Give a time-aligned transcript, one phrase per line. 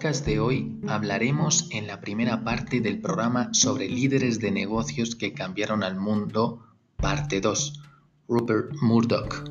[0.00, 5.34] Podcast de hoy hablaremos en la primera parte del programa sobre líderes de negocios que
[5.34, 6.64] cambiaron al mundo,
[6.96, 7.82] parte 2,
[8.26, 9.44] Rupert Murdoch.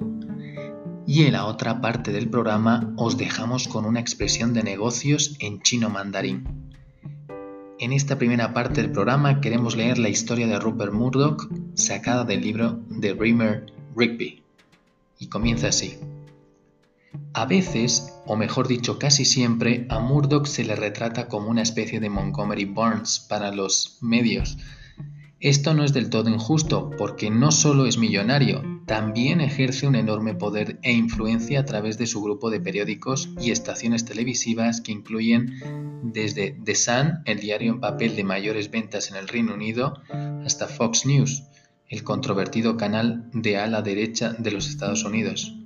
[1.05, 5.61] Y en la otra parte del programa os dejamos con una expresión de negocios en
[5.61, 6.71] chino mandarín.
[7.77, 12.41] En esta primera parte del programa queremos leer la historia de Rupert Murdoch sacada del
[12.41, 14.41] libro de Reimer Rigby.
[15.19, 15.99] Y comienza así.
[17.33, 21.99] A veces, o mejor dicho casi siempre, a Murdoch se le retrata como una especie
[21.99, 24.59] de Montgomery Burns para los medios.
[25.39, 30.35] Esto no es del todo injusto, porque no solo es millonario, también ejerce un enorme
[30.35, 36.03] poder e influencia a través de su grupo de periódicos y estaciones televisivas que incluyen
[36.03, 40.03] desde The Sun, el diario en papel de mayores ventas en el Reino Unido,
[40.45, 41.45] hasta Fox News,
[41.87, 45.58] el controvertido canal de ala derecha de los Estados Unidos.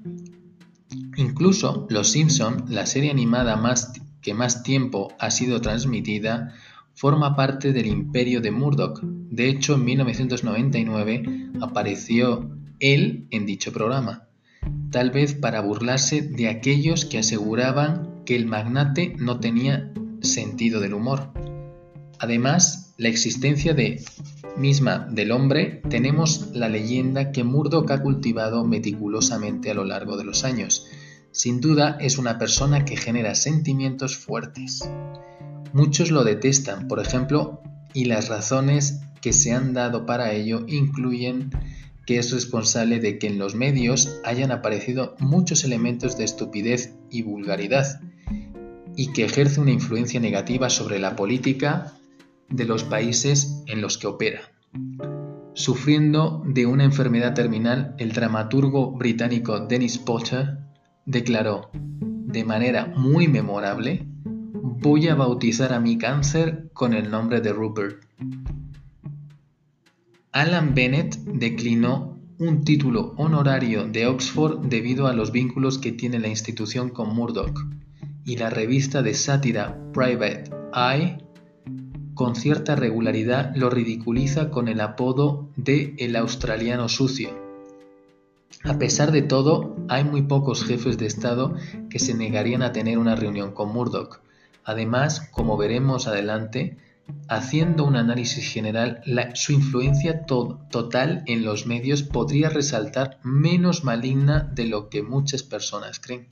[1.15, 6.53] Incluso Los Simpson, la serie animada más que más tiempo ha sido transmitida,
[6.95, 8.99] forma parte del imperio de Murdoch.
[9.03, 14.27] De hecho, en 1999 apareció él en dicho programa,
[14.91, 19.91] tal vez para burlarse de aquellos que aseguraban que el magnate no tenía
[20.21, 21.31] sentido del humor.
[22.19, 24.01] Además, la existencia de
[24.57, 30.23] misma del hombre, tenemos la leyenda que Murdoch ha cultivado meticulosamente a lo largo de
[30.23, 30.87] los años,
[31.33, 34.87] sin duda es una persona que genera sentimientos fuertes.
[35.73, 37.61] Muchos lo detestan, por ejemplo,
[37.93, 41.49] y las razones que se han dado para ello incluyen
[42.05, 47.23] que es responsable de que en los medios hayan aparecido muchos elementos de estupidez y
[47.23, 47.99] vulgaridad,
[48.95, 51.93] y que ejerce una influencia negativa sobre la política
[52.49, 54.51] de los países en los que opera.
[55.55, 60.62] Sufriendo de una enfermedad terminal, el dramaturgo británico Dennis Potter
[61.05, 64.05] declaró, de manera muy memorable,
[64.83, 68.03] voy a bautizar a mi cáncer con el nombre de Rupert.
[70.31, 76.27] Alan Bennett declinó un título honorario de Oxford debido a los vínculos que tiene la
[76.27, 77.59] institución con Murdoch,
[78.25, 81.17] y la revista de sátira Private Eye
[82.13, 87.42] con cierta regularidad lo ridiculiza con el apodo de el australiano sucio.
[88.63, 91.53] A pesar de todo, hay muy pocos jefes de Estado
[91.89, 94.21] que se negarían a tener una reunión con Murdoch.
[94.63, 96.77] Además, como veremos adelante,
[97.27, 99.01] haciendo un análisis general,
[99.33, 105.99] su influencia total en los medios podría resaltar menos maligna de lo que muchas personas
[105.99, 106.29] creen.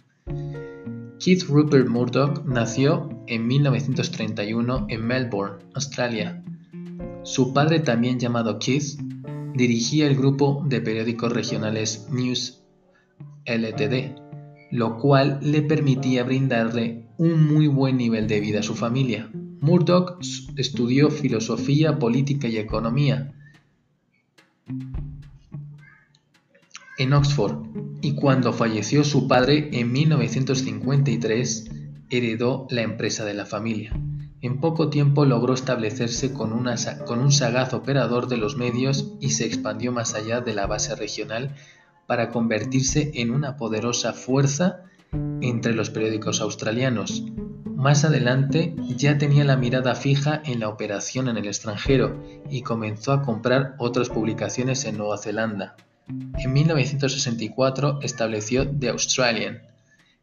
[1.19, 6.41] Keith Rupert Murdoch nació en 1931 en Melbourne, Australia.
[7.23, 8.99] Su padre, también llamado Keith,
[9.55, 12.63] dirigía el grupo de periódicos regionales News
[13.45, 14.15] Ltd,
[14.71, 19.29] lo cual le permitía brindarle un muy buen nivel de vida a su familia.
[19.33, 20.19] Murdoch
[20.57, 23.33] estudió filosofía, política y economía
[26.97, 27.65] en Oxford
[28.01, 31.71] y cuando falleció su padre en 1953
[32.09, 33.91] heredó la empresa de la familia.
[34.41, 39.91] En poco tiempo logró establecerse con, un sagaz operador de los medios y se expandió
[39.91, 41.55] más allá de la base regional
[42.07, 44.81] para convertirse en una poderosa fuerza
[45.41, 47.23] entre los periódicos australianos.
[47.75, 53.11] Más adelante ya tenía la mirada fija en la operación en el extranjero y comenzó
[53.11, 55.75] a comprar otras publicaciones en Nueva Zelanda.
[56.07, 59.61] En 1964 estableció The Australian,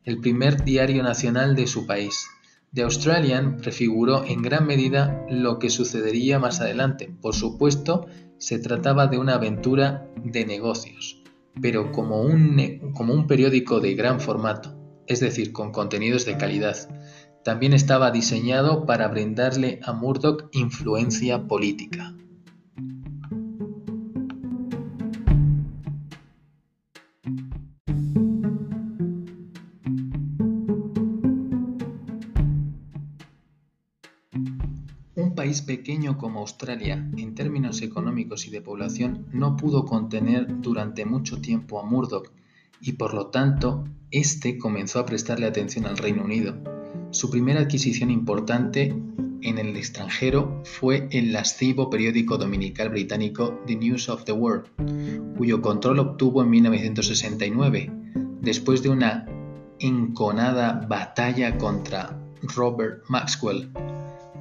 [0.05, 2.27] el primer diario nacional de su país.
[2.75, 7.11] The Australian prefiguró en gran medida lo que sucedería más adelante.
[7.23, 8.07] Por supuesto,
[8.37, 11.23] se trataba de una aventura de negocios,
[11.61, 14.77] pero como un, como un periódico de gran formato,
[15.07, 16.77] es decir, con contenidos de calidad.
[17.43, 22.15] También estaba diseñado para brindarle a Murdoch influencia política.
[35.49, 41.41] País pequeño como Australia, en términos económicos y de población, no pudo contener durante mucho
[41.41, 42.31] tiempo a Murdoch
[42.83, 46.55] y por lo tanto, éste comenzó a prestarle atención al Reino Unido.
[47.13, 48.95] Su primera adquisición importante
[49.41, 54.67] en el extranjero fue el lascivo periódico dominical británico The News of the World,
[55.39, 57.91] cuyo control obtuvo en 1969,
[58.43, 59.25] después de una
[59.79, 63.71] enconada batalla contra Robert Maxwell,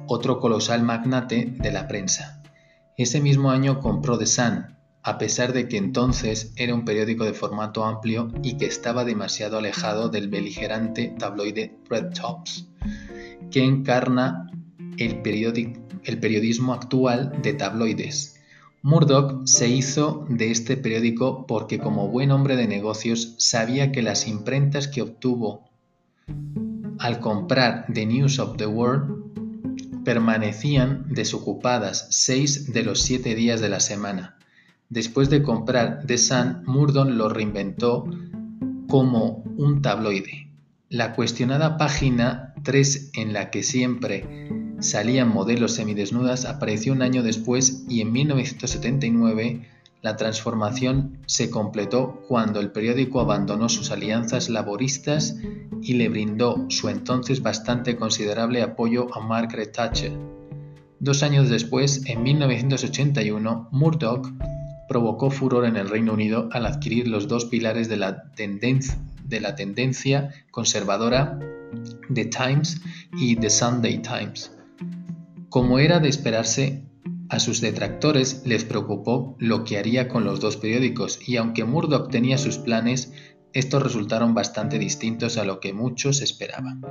[0.08, 2.42] otro colosal magnate de la prensa.
[2.96, 7.32] Ese mismo año compró The Sun, a pesar de que entonces era un periódico de
[7.32, 12.66] formato amplio y que estaba demasiado alejado del beligerante tabloide Red Tops,
[13.50, 14.50] que encarna
[14.96, 15.22] el,
[16.04, 18.40] el periodismo actual de tabloides.
[18.82, 24.26] Murdoch se hizo de este periódico porque como buen hombre de negocios sabía que las
[24.26, 25.68] imprentas que obtuvo
[26.98, 29.37] al comprar The News of the World
[30.08, 34.38] permanecían desocupadas seis de los siete días de la semana.
[34.88, 38.06] Después de comprar The Sun, Murdon lo reinventó
[38.88, 40.48] como un tabloide.
[40.88, 44.48] La cuestionada página 3 en la que siempre
[44.80, 49.68] salían modelos semidesnudas apareció un año después y en 1979
[50.00, 55.36] la transformación se completó cuando el periódico abandonó sus alianzas laboristas
[55.82, 60.12] y le brindó su entonces bastante considerable apoyo a Margaret Thatcher.
[61.00, 64.28] Dos años después, en 1981, Murdoch
[64.88, 69.54] provocó furor en el Reino Unido al adquirir los dos pilares de la, de la
[69.54, 71.38] tendencia conservadora
[72.12, 72.80] The Times
[73.12, 74.52] y The Sunday Times.
[75.50, 76.87] Como era de esperarse,
[77.28, 82.10] a sus detractores les preocupó lo que haría con los dos periódicos y aunque Murdoch
[82.10, 83.12] tenía sus planes,
[83.52, 86.82] estos resultaron bastante distintos a lo que muchos esperaban.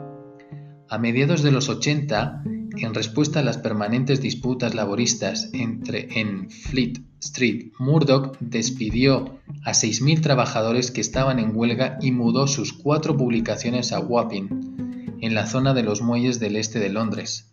[0.89, 2.43] A mediados de los 80,
[2.77, 10.21] en respuesta a las permanentes disputas laboristas entre en Fleet Street, Murdoch despidió a 6.000
[10.21, 15.73] trabajadores que estaban en huelga y mudó sus cuatro publicaciones a Wapping, en la zona
[15.73, 17.46] de los muelles del este de Londres.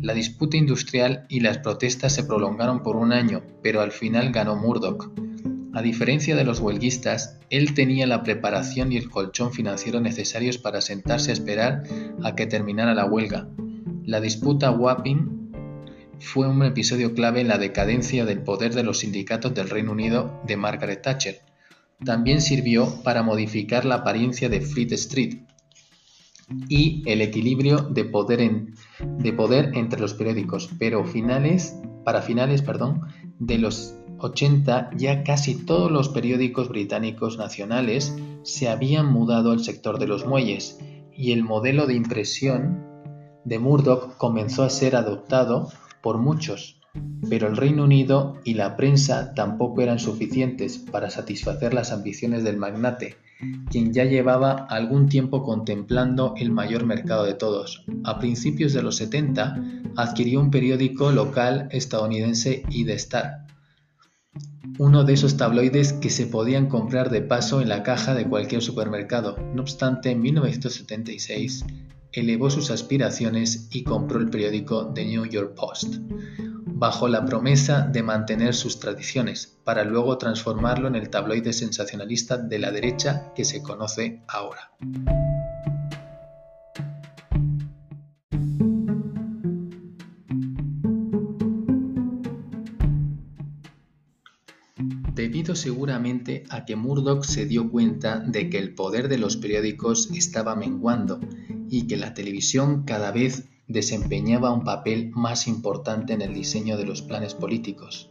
[0.00, 4.56] La disputa industrial y las protestas se prolongaron por un año, pero al final ganó
[4.56, 5.10] Murdoch.
[5.74, 10.80] A diferencia de los huelguistas, él tenía la preparación y el colchón financiero necesarios para
[10.80, 11.82] sentarse a esperar
[12.22, 13.48] a que terminara la huelga.
[14.04, 15.50] La disputa Wapping
[16.20, 20.40] fue un episodio clave en la decadencia del poder de los sindicatos del Reino Unido
[20.46, 21.40] de Margaret Thatcher.
[22.04, 25.38] También sirvió para modificar la apariencia de Fleet Street,
[26.68, 28.66] y el equilibrio de poder,
[29.00, 33.02] de poder entre los periódicos, pero finales, para finales perdón,
[33.38, 39.98] de los 80 ya casi todos los periódicos británicos nacionales se habían mudado al sector
[39.98, 40.78] de los muelles
[41.16, 42.84] y el modelo de impresión
[43.44, 45.68] de Murdoch comenzó a ser adoptado
[46.02, 46.80] por muchos,
[47.28, 52.56] pero el Reino Unido y la prensa tampoco eran suficientes para satisfacer las ambiciones del
[52.56, 53.16] magnate,
[53.70, 57.84] quien ya llevaba algún tiempo contemplando el mayor mercado de todos.
[58.04, 63.46] A principios de los 70 adquirió un periódico local estadounidense y The Star,
[64.78, 68.62] uno de esos tabloides que se podían comprar de paso en la caja de cualquier
[68.62, 69.36] supermercado.
[69.54, 71.64] No obstante, en 1976
[72.12, 75.96] elevó sus aspiraciones y compró el periódico The New York Post,
[76.76, 82.58] bajo la promesa de mantener sus tradiciones, para luego transformarlo en el tabloide sensacionalista de
[82.58, 84.72] la derecha que se conoce ahora.
[95.14, 100.10] Debido seguramente a que Murdoch se dio cuenta de que el poder de los periódicos
[100.12, 101.20] estaba menguando
[101.70, 106.84] y que la televisión cada vez desempeñaba un papel más importante en el diseño de
[106.84, 108.10] los planes políticos.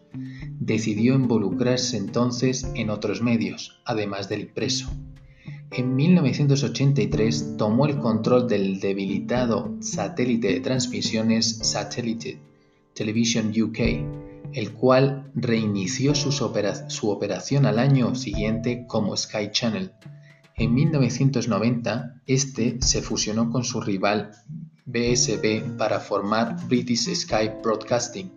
[0.59, 4.91] Decidió involucrarse entonces en otros medios, además del impreso.
[5.71, 12.39] en 1983 tomó el control del debilitado satélite de transmisiones Satellite
[12.93, 13.79] Television UK,
[14.53, 19.91] el cual reinició su, operación al año siguiente como Sky Channel.
[20.55, 24.31] En 1990, este se fusionó con su rival
[24.85, 28.31] BSB para formar British Sky Broadcasting.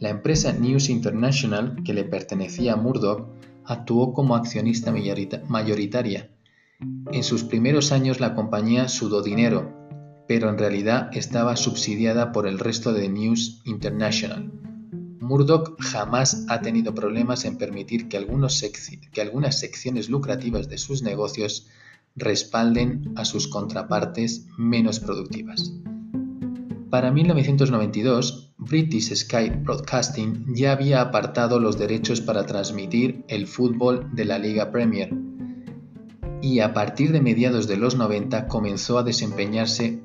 [0.00, 3.28] La empresa News International, que le pertenecía a Murdoch,
[3.64, 6.30] actuó como accionista mayoritaria.
[7.12, 9.72] En sus primeros años la compañía sudó dinero,
[10.26, 14.50] pero en realidad estaba subsidiada por el resto de News International.
[15.20, 21.68] Murdoch jamás ha tenido problemas en permitir que, algunas secciones lucrativas de sus negocios
[22.16, 25.72] respalden a sus contrapartes menos productivas.
[26.90, 34.24] Para 1992, British Sky Broadcasting ya había apartado los derechos para transmitir el fútbol de
[34.24, 35.10] la Liga Premier
[36.42, 40.00] y a partir de mediados de los 90 comenzó a desempeñarse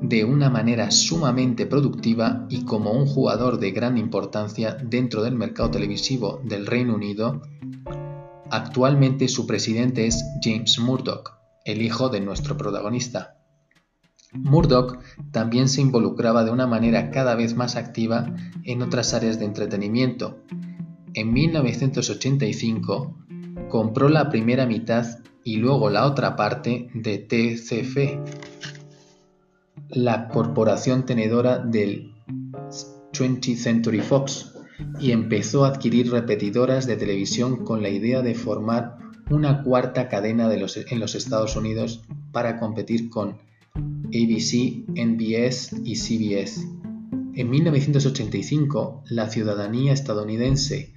[0.00, 5.70] de una manera sumamente productiva y como un jugador de gran importancia dentro del mercado
[5.70, 7.42] televisivo del Reino Unido,
[8.50, 11.32] actualmente su presidente es James Murdoch,
[11.64, 13.36] el hijo de nuestro protagonista.
[14.32, 14.98] Murdoch
[15.32, 20.38] también se involucraba de una manera cada vez más activa en otras áreas de entretenimiento.
[21.14, 23.16] En 1985
[23.68, 25.06] compró la primera mitad
[25.42, 27.96] y luego la otra parte de TCF,
[29.88, 32.14] la corporación tenedora del
[33.12, 34.54] 20th Century Fox
[34.98, 38.96] y empezó a adquirir repetidoras de televisión con la idea de formar
[39.30, 43.38] una cuarta cadena en los Estados Unidos para competir con
[43.74, 46.66] ABC, NBS y CBS.
[47.34, 50.92] En 1985, la ciudadanía estadounidense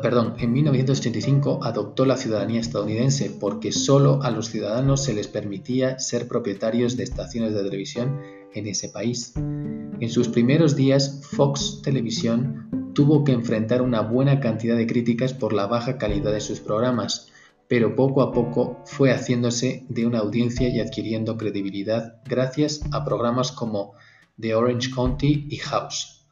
[0.00, 5.98] perdón, en 1985 adoptó la ciudadanía estadounidense porque solo a los ciudadanos se les permitía
[5.98, 8.18] ser propietarios de estaciones de televisión
[8.56, 9.34] en ese país.
[9.36, 15.52] En sus primeros días, Fox Televisión tuvo que enfrentar una buena cantidad de críticas por
[15.52, 17.30] la baja calidad de sus programas,
[17.68, 23.52] pero poco a poco fue haciéndose de una audiencia y adquiriendo credibilidad gracias a programas
[23.52, 23.92] como
[24.40, 26.26] The Orange County y House.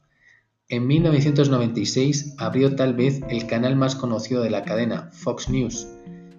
[0.68, 5.86] En 1996 abrió tal vez el canal más conocido de la cadena, Fox News.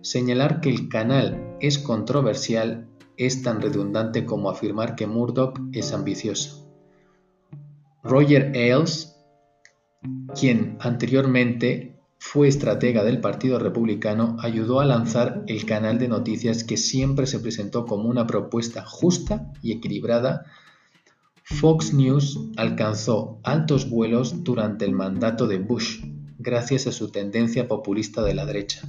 [0.02, 6.70] Señalar que el canal es controversial es tan redundante como afirmar que Murdoch es ambicioso.
[8.04, 9.16] Roger Ailes,
[10.40, 16.78] quien anteriormente fue estratega del Partido Republicano, ayudó a lanzar el canal de noticias que
[16.78, 20.46] siempre se presentó como una propuesta justa y equilibrada
[21.48, 26.04] Fox News alcanzó altos vuelos durante el mandato de Bush,
[26.40, 28.82] gracias a su tendencia populista de la derecha.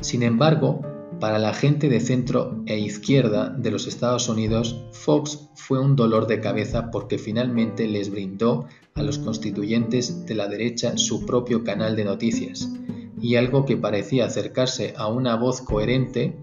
[0.00, 0.80] Sin embargo,
[1.20, 6.26] para la gente de centro e izquierda de los Estados Unidos, Fox fue un dolor
[6.26, 11.96] de cabeza porque finalmente les brindó a los constituyentes de la derecha su propio canal
[11.96, 12.70] de noticias,
[13.20, 16.36] y algo que parecía acercarse a una voz coherente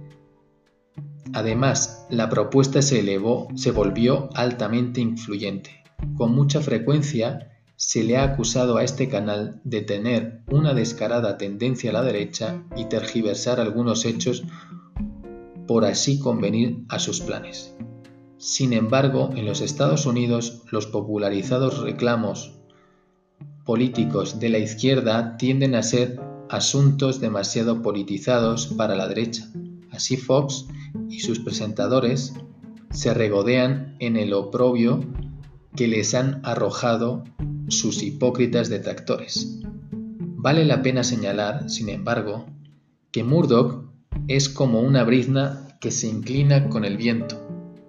[1.33, 5.83] Además, la propuesta se elevó, se volvió altamente influyente.
[6.15, 11.89] Con mucha frecuencia se le ha acusado a este canal de tener una descarada tendencia
[11.89, 14.43] a la derecha y tergiversar algunos hechos
[15.67, 17.75] por así convenir a sus planes.
[18.37, 22.59] Sin embargo, en los Estados Unidos los popularizados reclamos
[23.65, 29.47] políticos de la izquierda tienden a ser asuntos demasiado politizados para la derecha.
[29.91, 30.67] Así Fox
[31.09, 32.33] y sus presentadores
[32.91, 34.99] se regodean en el oprobio
[35.75, 37.23] que les han arrojado
[37.67, 39.59] sus hipócritas detractores.
[39.91, 42.45] Vale la pena señalar, sin embargo,
[43.11, 43.85] que Murdoch
[44.27, 47.39] es como una brizna que se inclina con el viento.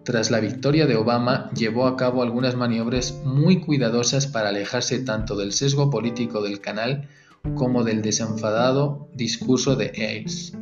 [0.05, 5.37] Tras la victoria de Obama, llevó a cabo algunas maniobras muy cuidadosas para alejarse tanto
[5.37, 7.09] del sesgo político del canal
[7.55, 10.57] como del desenfadado discurso de Ailes.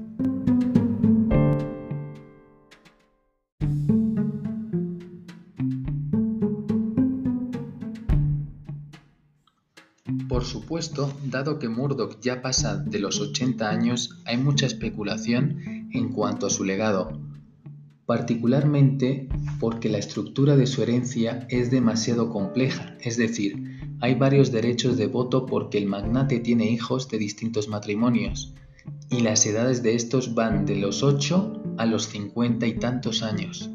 [11.25, 16.51] Dado que Murdoch ya pasa de los 80 años, hay mucha especulación en cuanto a
[16.51, 17.21] su legado,
[18.07, 19.29] particularmente
[19.61, 25.07] porque la estructura de su herencia es demasiado compleja, es decir, hay varios derechos de
[25.07, 28.55] voto porque el magnate tiene hijos de distintos matrimonios,
[29.11, 33.71] y las edades de estos van de los 8 a los 50 y tantos años.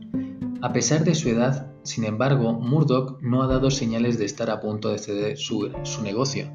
[0.62, 4.60] A pesar de su edad, sin embargo, Murdoch no ha dado señales de estar a
[4.60, 5.72] punto de ceder su,
[6.04, 6.52] negocio.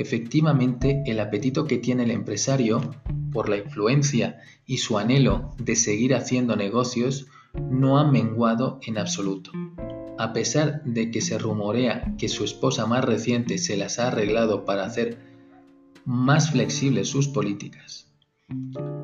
[0.00, 2.80] Efectivamente el apetito que tiene el empresario
[3.32, 7.26] por la influencia y su anhelo de seguir haciendo negocios
[7.70, 9.52] no ha menguado en absoluto.
[10.18, 14.64] A pesar de que se rumorea que su esposa más reciente se las ha arreglado
[14.64, 15.18] para hacer
[16.04, 18.08] más flexibles sus políticas,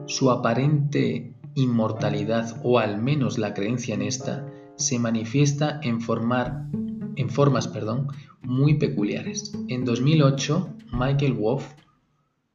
[0.06, 6.66] su aparente inmortalidad o al menos la creencia en esta se manifiesta en, formar,
[7.16, 8.08] en formas perdón,
[8.42, 9.52] muy peculiares.
[9.68, 11.72] En 2008, Michael Wolff,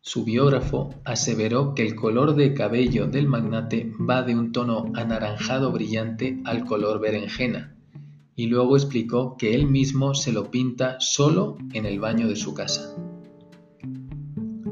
[0.01, 5.71] su biógrafo, aseveró que el color de cabello del magnate va de un tono anaranjado
[5.71, 7.75] brillante al color berenjena,
[8.35, 12.53] y luego explicó que él mismo se lo pinta solo en el baño de su
[12.53, 12.95] casa.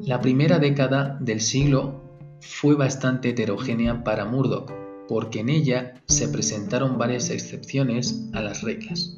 [0.01, 2.01] La primera década del siglo
[2.41, 4.71] fue bastante heterogénea para Murdoch,
[5.07, 9.15] porque en ella se presentaron varias excepciones a las reglas.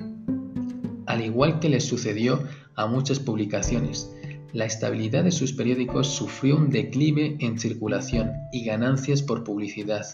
[1.12, 2.42] Al igual que le sucedió
[2.76, 4.10] a muchas publicaciones,
[4.54, 10.06] la estabilidad de sus periódicos sufrió un declive en circulación y ganancias por publicidad,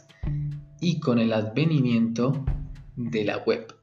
[0.82, 2.44] y con el advenimiento
[2.96, 3.75] de la web.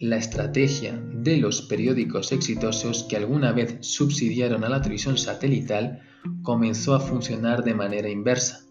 [0.00, 6.00] La estrategia de los periódicos exitosos que alguna vez subsidiaron a la televisión satelital
[6.42, 8.64] comenzó a funcionar de manera inversa.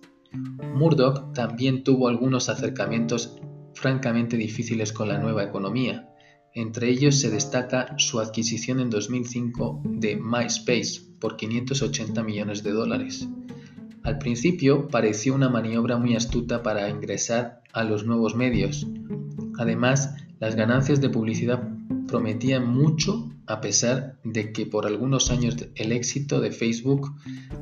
[0.73, 3.37] Murdoch también tuvo algunos acercamientos
[3.75, 6.13] francamente difíciles con la nueva economía.
[6.57, 13.27] Entre ellos se destaca su adquisición en 2005 de MySpace por 580 millones de dólares.
[14.01, 18.87] Al principio pareció una maniobra muy astuta para ingresar a los nuevos medios.
[19.59, 21.61] Además, las ganancias de publicidad
[22.07, 27.13] prometían mucho a pesar de que por algunos años el éxito de Facebook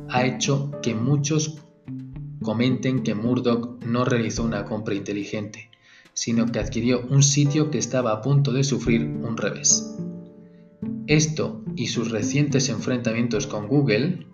[0.07, 1.61] ha hecho que muchos
[2.41, 5.69] comenten que Murdoch no realizó una compra inteligente,
[6.15, 9.95] sino que adquirió un sitio que estaba a punto de sufrir un revés.
[11.05, 14.25] Esto y sus recientes enfrentamientos con Google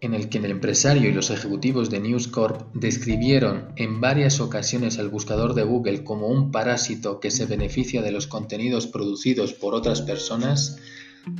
[0.00, 4.98] en el que el empresario y los ejecutivos de News Corp describieron en varias ocasiones
[4.98, 9.74] al buscador de Google como un parásito que se beneficia de los contenidos producidos por
[9.74, 10.78] otras personas,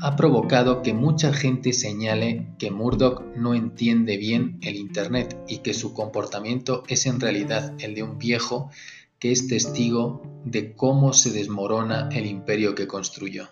[0.00, 5.74] ha provocado que mucha gente señale que Murdoch no entiende bien el Internet y que
[5.74, 8.70] su comportamiento es en realidad el de un viejo
[9.18, 13.48] que es testigo de cómo se desmorona el imperio que construyó.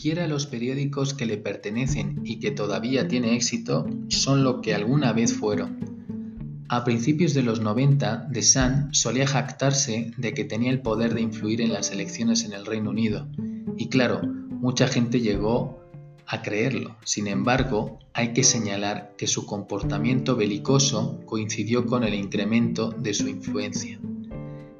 [0.00, 5.12] Siquiera los periódicos que le pertenecen y que todavía tiene éxito son lo que alguna
[5.12, 6.64] vez fueron.
[6.70, 11.20] A principios de los 90, The Sun solía jactarse de que tenía el poder de
[11.20, 13.28] influir en las elecciones en el Reino Unido.
[13.76, 15.84] Y claro, mucha gente llegó
[16.26, 16.96] a creerlo.
[17.04, 23.28] Sin embargo, hay que señalar que su comportamiento belicoso coincidió con el incremento de su
[23.28, 24.00] influencia.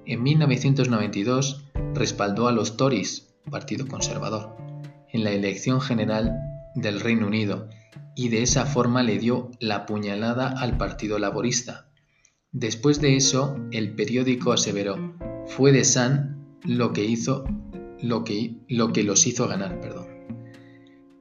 [0.06, 4.69] En 1992 respaldó a los Tories, Partido Conservador,
[5.12, 6.38] en la elección general
[6.74, 7.68] del Reino Unido
[8.14, 11.86] y de esa forma le dio la puñalada al Partido Laborista.
[12.52, 17.44] Después de eso, el periódico aseveró, fue de Sun lo que hizo
[18.02, 20.06] lo que, lo que los hizo ganar, perdón.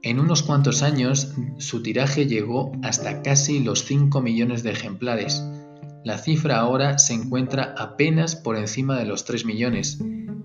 [0.02, 5.44] En unos cuantos años, su tiraje llegó hasta casi los 5 millones de ejemplares.
[6.04, 9.98] La cifra ahora se encuentra apenas por encima de los 3 millones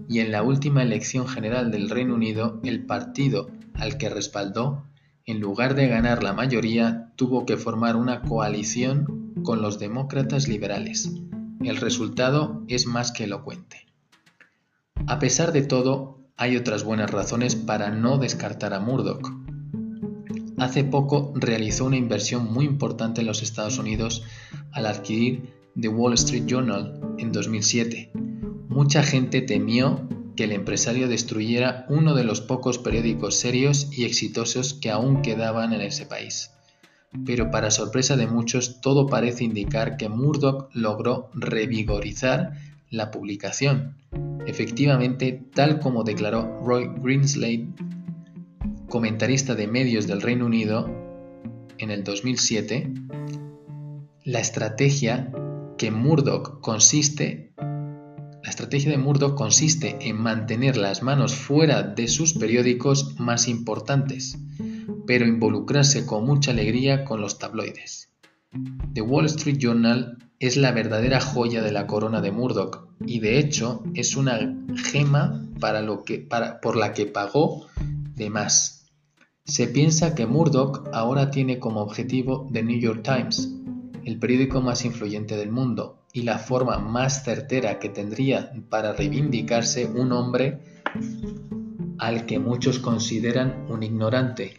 [0.09, 4.85] y en la última elección general del Reino Unido el partido al que respaldó,
[5.25, 11.11] en lugar de ganar la mayoría, tuvo que formar una coalición con los demócratas liberales.
[11.63, 13.85] El resultado es más que elocuente.
[15.07, 19.31] A pesar de todo, hay otras buenas razones para no descartar a Murdoch.
[20.57, 24.23] Hace poco realizó una inversión muy importante en los Estados Unidos
[24.71, 28.11] al adquirir The Wall Street Journal en 2007
[28.75, 34.73] Mucha gente temió que el empresario destruyera uno de los pocos periódicos serios y exitosos
[34.73, 36.51] que aún quedaban en ese país.
[37.25, 42.51] Pero para sorpresa de muchos, todo parece indicar que Murdoch logró revigorizar
[42.89, 43.95] la publicación.
[44.45, 47.69] Efectivamente, tal como declaró Roy Greenslade,
[48.89, 50.91] comentarista de medios del Reino Unido,
[51.77, 52.91] en el 2007,
[54.25, 55.31] la estrategia
[55.77, 57.53] que Murdoch consiste
[58.45, 64.37] la estrategia de Murdoch consiste en mantener las manos fuera de sus periódicos más importantes,
[65.07, 68.11] pero involucrarse con mucha alegría con los tabloides.
[68.93, 73.39] The Wall Street Journal es la verdadera joya de la corona de Murdoch y de
[73.39, 74.55] hecho es una
[74.91, 76.19] gema para lo que,
[76.61, 77.65] por la que pagó
[78.15, 78.91] de más.
[79.43, 83.51] Se piensa que Murdoch ahora tiene como objetivo The New York Times,
[84.03, 89.85] el periódico más influyente del mundo y la forma más certera que tendría para reivindicarse
[89.85, 90.59] un hombre
[91.97, 94.57] al que muchos consideran un ignorante.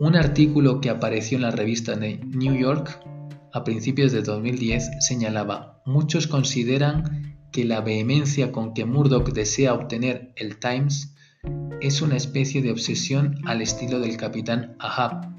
[0.00, 3.00] Un artículo que apareció en la revista de New York
[3.52, 10.32] a principios de 2010 señalaba, muchos consideran que la vehemencia con que Murdoch desea obtener
[10.34, 11.14] el Times
[11.80, 15.32] es una especie de obsesión al estilo del capitán Ahab.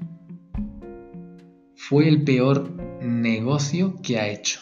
[1.76, 4.60] Fue el peor negocio que ha hecho.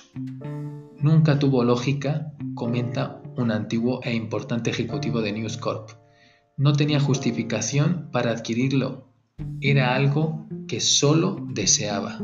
[1.01, 5.91] Nunca tuvo lógica, comenta un antiguo e importante ejecutivo de News Corp.
[6.57, 9.13] No tenía justificación para adquirirlo.
[9.61, 12.19] Era algo que solo deseaba.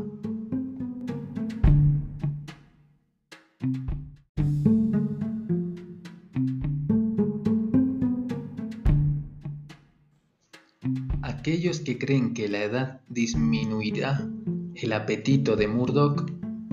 [11.21, 14.27] Aquellos que creen que la edad disminuirá
[14.73, 16.25] el apetito de Murdoch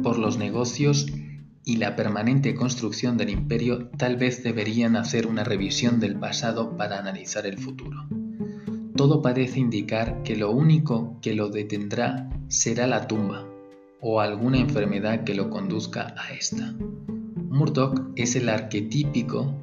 [0.02, 1.06] por los negocios
[1.64, 6.98] y la permanente construcción del imperio tal vez deberían hacer una revisión del pasado para
[6.98, 8.06] analizar el futuro.
[8.96, 13.46] Todo parece indicar que lo único que lo detendrá será la tumba
[14.00, 16.74] o alguna enfermedad que lo conduzca a esta.
[17.36, 19.54] Murdoch es el arquetípico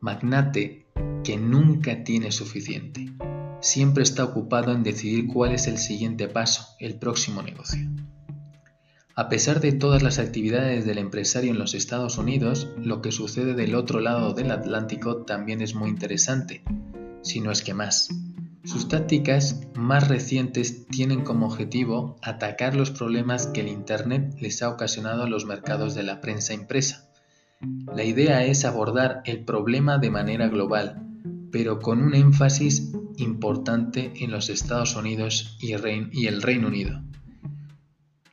[0.00, 0.86] magnate
[1.24, 3.12] que nunca tiene suficiente
[3.60, 7.88] siempre está ocupado en decidir cuál es el siguiente paso, el próximo negocio.
[9.18, 13.54] A pesar de todas las actividades del empresario en los Estados Unidos, lo que sucede
[13.54, 16.62] del otro lado del Atlántico también es muy interesante,
[17.22, 18.10] si no es que más.
[18.62, 24.68] Sus tácticas más recientes tienen como objetivo atacar los problemas que el Internet les ha
[24.68, 27.10] ocasionado a los mercados de la prensa impresa.
[27.92, 31.02] La idea es abordar el problema de manera global,
[31.50, 37.02] pero con un énfasis importante en los Estados Unidos y el Reino Unido.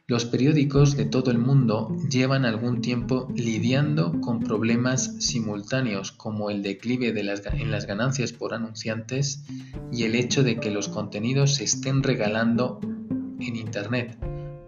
[0.07, 6.61] Los periódicos de todo el mundo llevan algún tiempo lidiando con problemas simultáneos como el
[6.61, 9.43] declive en las ganancias por anunciantes
[9.91, 14.15] y el hecho de que los contenidos se estén regalando en Internet,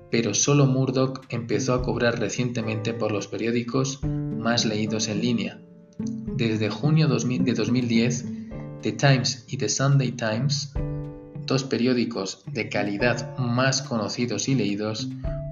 [0.10, 5.62] pero solo Murdoch empezó a cobrar recientemente por los periódicos más leídos en línea.
[6.36, 8.26] Desde junio de 2010,
[8.82, 10.73] The Times y The Sunday Times,
[11.47, 15.10] dos periódicos de calidad más conocidos y leídos,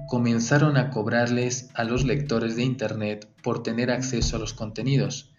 [0.08, 5.32] comenzaron a cobrarles a los lectores de Internet por tener acceso a los contenidos.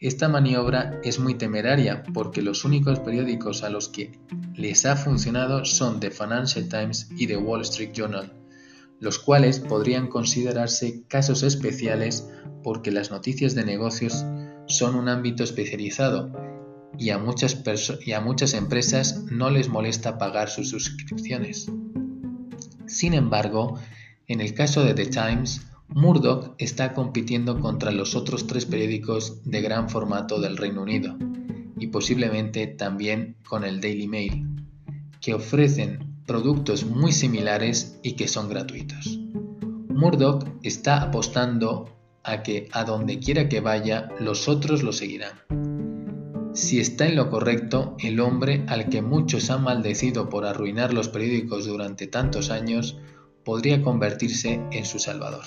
[0.00, 4.18] Esta maniobra es muy temeraria porque los únicos periódicos a los que
[4.54, 8.32] les ha funcionado son The Financial Times y The Wall Street Journal,
[9.00, 12.28] los cuales podrían considerarse casos especiales
[12.62, 14.24] porque las noticias de negocios
[14.66, 16.32] son un ámbito especializado
[16.98, 17.62] y a muchas,
[18.04, 21.70] y a muchas empresas no les molesta pagar sus suscripciones.
[22.86, 23.78] Sin embargo,
[24.26, 29.60] en el caso de The Times, Murdoch está compitiendo contra los otros tres periódicos de
[29.60, 31.16] gran formato del Reino Unido
[31.78, 34.46] y posiblemente también con el Daily Mail,
[35.20, 39.18] que ofrecen productos muy similares y que son gratuitos.
[39.88, 41.90] Murdoch está apostando
[42.22, 45.32] a que a donde quiera que vaya, los otros lo seguirán.
[46.54, 51.08] Si está en lo correcto, el hombre al que muchos han maldecido por arruinar los
[51.08, 52.96] periódicos durante tantos años
[53.44, 55.44] podría convertirse en su salvador.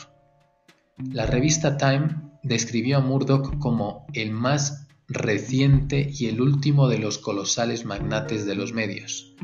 [1.12, 7.18] La revista Time describió a Murdoch como el más reciente y el último de los
[7.18, 9.36] colosales magnates de los medios.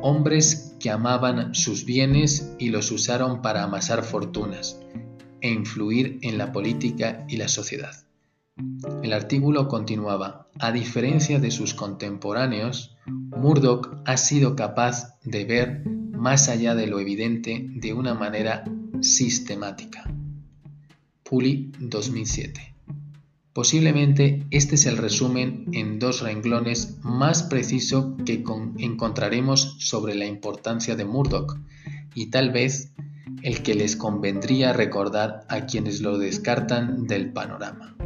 [0.00, 4.80] Hombres que amaban sus bienes y los usaron para amasar fortunas
[5.40, 7.94] e influir en la política y la sociedad.
[9.02, 16.48] El artículo continuaba: A diferencia de sus contemporáneos, Murdoch ha sido capaz de ver más
[16.48, 18.64] allá de lo evidente de una manera
[19.00, 20.08] sistemática.
[21.22, 22.74] Puli 2007.
[23.52, 28.42] Posiblemente este es el resumen en dos renglones más preciso que
[28.78, 31.58] encontraremos sobre la importancia de Murdoch
[32.14, 32.92] y tal vez
[33.42, 37.96] el que les convendría recordar a quienes lo descartan del panorama.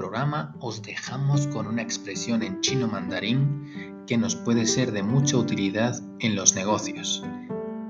[0.00, 5.36] Programa os dejamos con una expresión en chino mandarín que nos puede ser de mucha
[5.36, 7.22] utilidad en los negocios.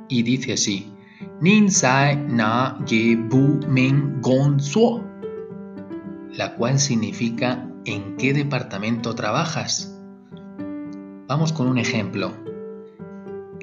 [0.09, 0.93] Y dice así,
[1.41, 5.05] Nin sai na ye bu ming gong suo
[6.33, 9.97] la cual significa ¿en qué departamento trabajas?
[11.29, 12.33] Vamos con un ejemplo.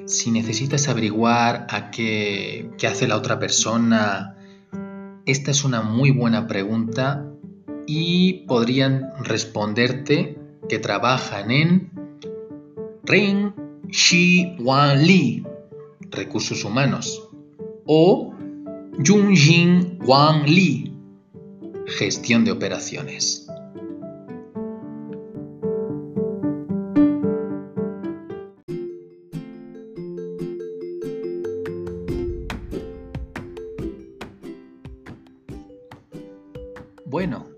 [0.06, 4.36] Si necesitas averiguar a qué hace la otra persona,
[5.26, 7.27] esta es una muy buena pregunta
[7.90, 11.90] y podrían responderte que trabajan en
[13.02, 13.52] Ring
[13.88, 15.42] Shi Wan Li,
[16.10, 17.26] recursos humanos,
[17.86, 18.34] o
[19.02, 20.92] Junjin Wang Li,
[21.86, 23.46] gestión de operaciones.
[37.06, 37.57] Bueno,